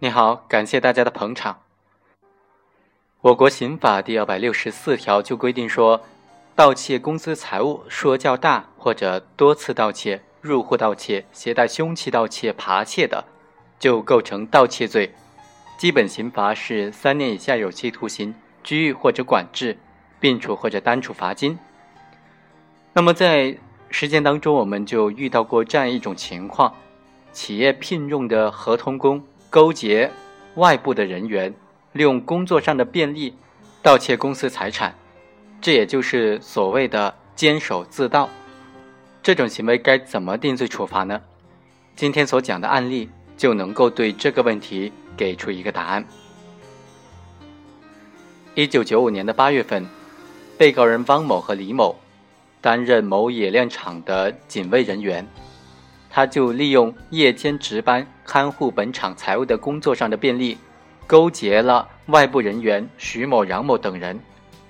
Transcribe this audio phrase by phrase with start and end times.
[0.00, 1.58] 你好，感谢大家的捧场。
[3.20, 6.00] 我国刑法第二百六十四条就规定说，
[6.54, 13.24] 盗窃公司财物说较大或者多次盗窃、入户盗窃、携带凶器盗窃、扒窃的，
[13.80, 15.12] 就构成盗窃罪，
[15.76, 18.32] 基本刑罚是三年以下有期徒刑、
[18.68, 19.78] 拘役或者管制，
[20.20, 21.58] 并处或者单处罚金。
[22.92, 23.56] 那么在
[23.88, 26.74] 实践当中，我们就遇到过这样一种情况：
[27.32, 29.24] 企业聘用的合同工。
[29.48, 30.10] 勾结
[30.56, 31.54] 外部的人员，
[31.92, 33.32] 利用工作上的便利
[33.82, 34.94] 盗窃公司财产，
[35.62, 38.28] 这也就是所谓的监守自盗。
[39.22, 41.22] 这种行为该怎么定罪处罚呢？
[41.96, 43.08] 今天所讲的案例
[43.38, 46.04] 就能够对这个问题给出一个答案。
[48.54, 49.86] 一九九五年的八月份，
[50.56, 51.96] 被告人汪某和李某
[52.60, 55.26] 担任某冶炼厂的警卫人员。
[56.10, 60.58] 他就利用夜间值班看护本厂财物的工作上的便利，
[61.06, 64.18] 勾结了外部人员徐某、杨某等人，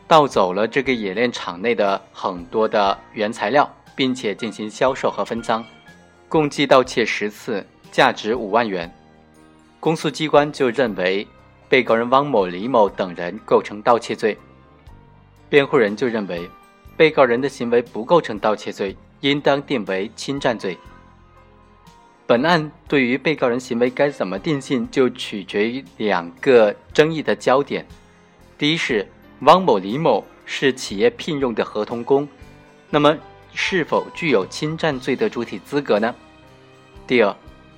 [0.07, 5.65] 盗走了这个冶炼厂内的很多的原材料，并且进行销售和分赃，
[6.29, 8.93] 共计盗窃十次，价值五万元。
[9.81, 11.27] 公诉机关就认为，
[11.69, 14.37] 被告人汪某、李某等人构成盗窃罪。
[15.51, 16.49] 辩护人就认为，
[16.97, 20.77] 被告人的行为不构成盗窃罪，应当定为侵占罪。
[22.27, 27.87] 本案对于被告人行为该怎么定性，就取决于两个争议的焦点。
[28.59, 29.07] 第一是
[29.41, 32.29] 汪某、李某是企业聘用的合同工，
[32.91, 33.17] 那么
[33.55, 36.15] 是否具有侵占罪的主体资格呢？
[37.07, 37.35] 第二，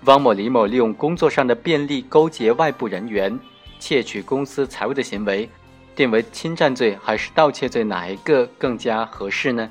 [0.06, 3.38] 汪某、李某利用工作上的便利勾结外部人员
[3.81, 5.50] 窃取公司财物的行为，
[5.97, 9.69] 定为侵占罪还是盗窃罪，哪一个更加合适呢？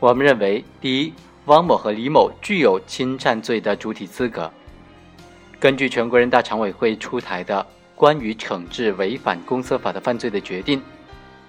[0.00, 1.12] 我们认为，第一。
[1.46, 4.52] 汪某和李某具有侵占罪的主体资格。
[5.58, 7.58] 根据全国人大常委会出台的
[7.94, 10.78] 《关于惩治违反公司法的犯罪的决定》，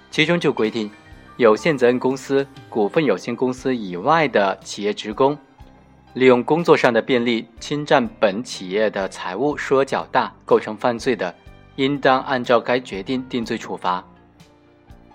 [0.09, 0.89] 其中就规定，
[1.35, 5.37] 有限责任公司、股份有限公司以外的企业职工，
[6.13, 11.33] 利用工作上的便利侵占本企业的财物说较大，构成犯罪的，
[11.75, 14.03] 应当按照该决定定罪处罚。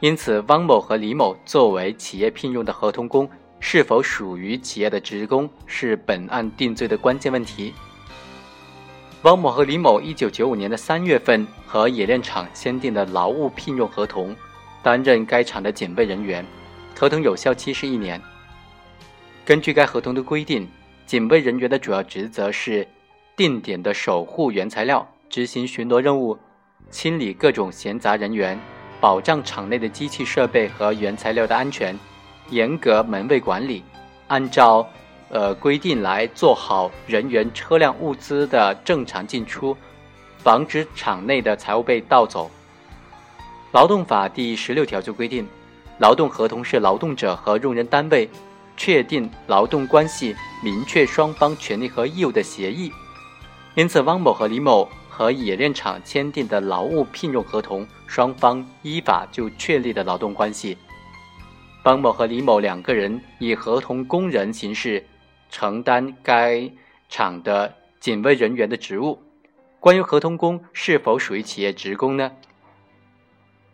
[0.01, 3.29] 因此，汪某和李某作为企业聘用的合同工。
[3.67, 7.73] 是否属于企业的职工是本案定罪的关键问题。
[9.23, 14.37] 汪某和李某一九九五年的三月份和冶炼厂签订的劳务聘用合同，
[14.83, 16.45] 担任该厂的警卫人员，
[16.95, 18.21] 合同有效期是一年。
[19.47, 20.69] 根据该合同的规定，
[21.07, 22.87] 警卫人员的主要职责是
[23.37, 26.39] 定点的守护原材料，执行巡逻任务，
[26.91, 28.59] 清理各种闲杂人员，
[29.01, 31.99] 保障厂内的机器设备和原材料的安全。
[32.51, 33.83] 严格门卫管理，
[34.29, 34.87] 按照
[35.31, 39.77] 呃规定来做好人员、车辆、物资的正常进出，
[40.39, 42.51] 防止厂内的财物被盗走。
[43.73, 45.47] 劳动法第十六条就规定，
[45.99, 48.29] 劳动合同是劳动者和用人单位
[48.77, 52.93] 确定劳动关系、明确双方权利和义务的协议。
[53.75, 60.77] 因此，汪某和李某和冶炼厂签订的劳务聘用合同，双方依法就确立的劳动关系。
[61.85, 65.05] 汪某和李某两个人以合同工人形式
[65.51, 66.71] 承担该
[67.09, 69.23] 厂的警卫人员的职务。
[69.81, 72.33] 关于合同工是否属于企业职工呢？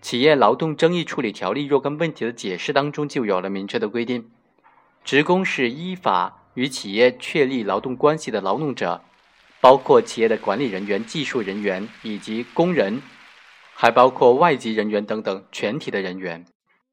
[0.02, 4.30] 企业劳动争议处理条例若干问题的解释当中就有了明确的规定：
[5.10, 9.00] 职工是依法与企业确立劳动关系的劳动者，
[9.60, 13.02] 包括企业的管理人员、技术人员以及工人，
[13.74, 16.44] 还包括外籍人员等等全体的人员。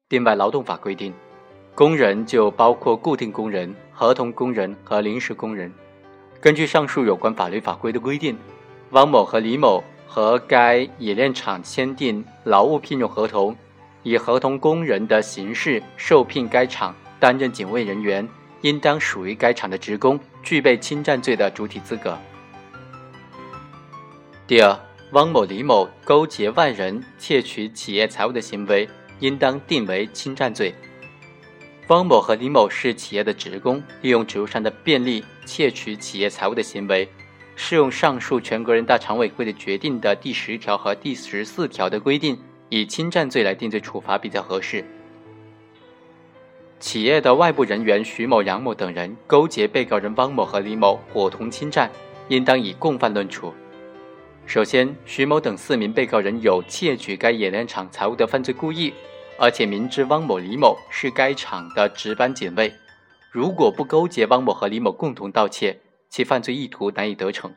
[0.08, 1.14] 另外，劳动法规定，
[1.76, 5.72] 工人就包括固定工人、合同工人和临时工人。
[6.40, 8.36] 根据上述有关法律法规的规定，
[8.90, 13.56] 汪某和李某和该冶炼厂签订劳务聘用合同，
[14.02, 18.28] 以合同工人的形式受聘该厂担任警卫人员，
[18.60, 22.18] 应当属于该厂的职工，具备侵占罪的主体资格。
[24.46, 24.78] 第二，
[25.12, 28.88] 汪某、李某勾结外人窃取企业财物的行为。
[29.20, 30.72] 应当定为侵占罪。
[31.88, 37.08] 汪某和李某是企业的职工，利用职务上的便利窃取企业财物的行为，
[37.56, 42.38] 适用上述全国人大常委会的决定的第十条和第十四条的规定，
[42.68, 44.84] 以侵占罪来定罪处罚比较合适。
[46.80, 51.90] 企业的外部人员徐某、杨某等人勾结被告人汪某和李某，伙同侵占，
[52.28, 53.52] 应当以共犯论处。
[54.46, 58.94] 首先，徐某等四名被告人有窃取该冶炼厂财物的犯罪故意，
[59.38, 62.72] 而且明知汪某、李某是该厂的值班警卫，
[63.32, 65.78] 如果不勾结汪某和李某共同盗窃，
[66.08, 67.52] 其犯罪意图难以得逞。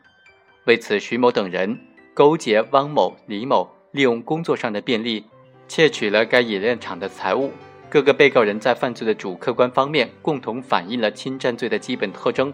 [0.65, 1.79] 为此，徐某等人
[2.13, 5.25] 勾结汪某、李某，利用工作上的便利，
[5.67, 7.51] 窃取了该冶炼厂的财物。
[7.91, 12.53] 各个被告人在犯罪的主客观方面共同反映了侵占罪的基本特征，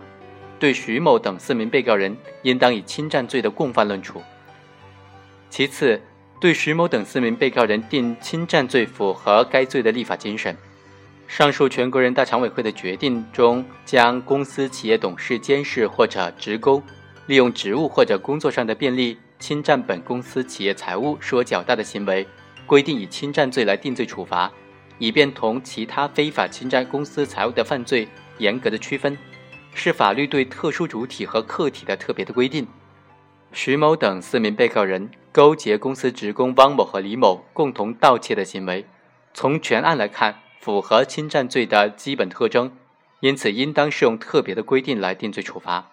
[0.57, 4.19] 对徐某等四名被告人应当以侵占罪的共犯论处。
[5.51, 6.01] 其次，
[6.41, 10.57] 对徐某等四名被告人定侵占罪符合该罪的立法精神。
[11.27, 16.81] 上述全国人大常委会的决定中，将公司企业董事、监事或者职工
[17.27, 22.25] 利用职务或者工作上的便利侵占本公司企业财物说较大的行为，
[22.65, 24.51] 规定以侵占罪来定罪处罚。
[24.99, 28.07] 以便同其他非法侵占公司财物的犯罪
[28.37, 29.17] 严格的区分，
[29.73, 32.67] 是法律对特殊主体和客体的特别的规定。
[33.53, 38.85] 徐某等四名被告人勾结公司职工汪某和李某共同盗窃的行为，
[39.33, 42.71] 从全案来看符合侵占罪的基本特征，
[43.21, 45.91] 因此应当适用特别的规定来定罪处罚。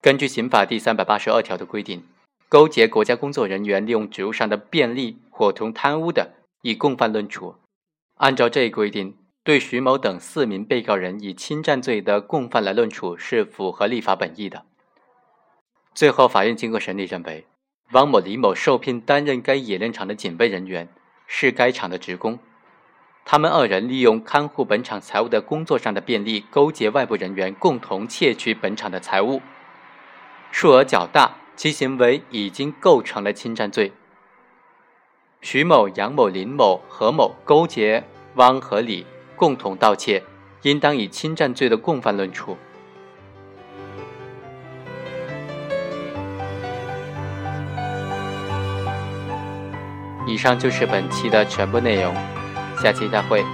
[0.00, 2.04] 根据刑法第三百八十二条的规定，
[2.48, 6.32] 勾结国家工作人员利用职务上的便利伙同贪污的，
[6.62, 7.56] 以共犯论处。
[8.16, 14.64] 按照这一规定，对徐某等四名被告人以侵占罪的共犯来论处是符合立法本意的。
[15.94, 17.46] 最后，法院经过审理认为，
[17.92, 20.88] 汪某、李某受聘担任该冶炼厂的警备人员，
[21.26, 22.38] 是该厂的职工，
[23.24, 29.42] 他们二人利用看护本厂财物的工作上的便利，勾结外部人员共同窃取本厂的财物，
[30.50, 33.92] 数额较大，其行为已经构成了侵占罪。
[35.44, 38.02] 徐某、杨某、林某、何某勾结
[38.36, 39.04] 汪和李
[39.36, 40.22] 共同盗窃，
[40.62, 42.56] 应当以侵占罪的共犯论处。
[50.26, 52.14] 以上就是本期的全部内容，
[52.82, 53.44] 下期再会。